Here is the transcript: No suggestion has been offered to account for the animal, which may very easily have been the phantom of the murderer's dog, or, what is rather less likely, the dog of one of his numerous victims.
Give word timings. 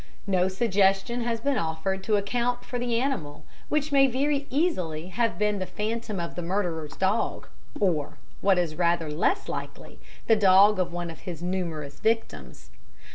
No 0.25 0.47
suggestion 0.47 1.21
has 1.21 1.41
been 1.41 1.59
offered 1.59 2.03
to 2.05 2.15
account 2.15 2.65
for 2.65 2.79
the 2.79 2.99
animal, 2.99 3.45
which 3.69 3.91
may 3.91 4.07
very 4.07 4.47
easily 4.49 5.09
have 5.09 5.37
been 5.37 5.59
the 5.59 5.67
phantom 5.67 6.19
of 6.19 6.33
the 6.33 6.41
murderer's 6.41 6.95
dog, 6.97 7.45
or, 7.79 8.17
what 8.41 8.57
is 8.57 8.73
rather 8.73 9.11
less 9.11 9.47
likely, 9.47 9.99
the 10.25 10.35
dog 10.35 10.79
of 10.79 10.91
one 10.91 11.11
of 11.11 11.19
his 11.19 11.43
numerous 11.43 11.99
victims. 11.99 12.71